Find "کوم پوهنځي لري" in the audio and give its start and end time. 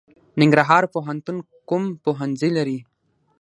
1.69-2.79